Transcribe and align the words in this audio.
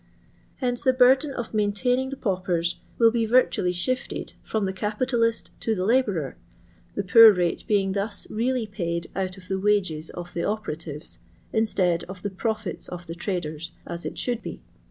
Hence 0.55 0.81
the 0.81 0.93
burden 0.93 1.31
of 1.31 1.53
maintaining 1.53 2.09
the 2.09 2.17
paupers 2.17 2.77
will 2.97 3.11
be 3.11 3.27
virtually 3.27 3.71
shifted 3.71 4.33
from 4.41 4.65
the 4.65 4.73
capitalist 4.73 5.51
to 5.59 5.75
the 5.75 5.83
kbourer, 5.83 6.33
the 6.95 7.03
poor 7.03 7.31
rate 7.31 7.63
being 7.67 7.91
thus 7.91 8.25
really 8.27 8.65
paid 8.65 9.11
out 9.15 9.37
of 9.37 9.47
the 9.47 9.59
wages 9.59 10.09
of 10.09 10.33
the 10.33 10.43
operatives, 10.43 11.19
instead 11.53 12.03
of 12.05 12.23
the 12.23 12.31
profits 12.31 12.87
of 12.89 13.05
the 13.05 13.13
traders, 13.13 13.73
as 13.85 14.03
it 14.03 14.17
should 14.17 14.41
be. 14.41 14.63